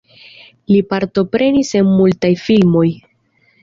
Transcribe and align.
Li 0.75 0.79
partoprenis 0.93 1.71
en 1.83 1.95
multaj 2.01 2.35
filmoj. 2.49 2.87